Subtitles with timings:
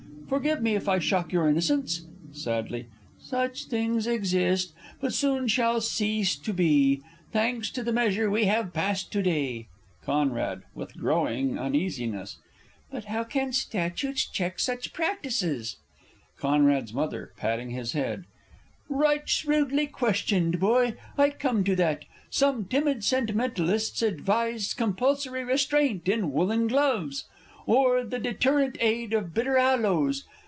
[0.33, 2.05] _Forgive me if I shock your innocence!
[2.31, 2.87] (Sadly.)
[3.19, 7.01] Such things exist but soon shall cease to be,
[7.33, 9.67] Thanks to the measure we have passed to day!
[10.05, 10.63] Con.
[10.73, 12.37] (with growing uneasiness).
[12.89, 15.75] But how can statutes check such practices?
[16.39, 16.45] C.'s
[16.95, 17.27] M.
[17.35, 18.23] (patting his head).
[18.87, 20.93] Right shrewdly questioned, boy!
[21.17, 22.05] I come to that.
[22.29, 27.25] Some timid sentimentalists advised Compulsory restraint in woollen gloves,
[27.67, 30.25] Or the deterrent aid of bitter aloes.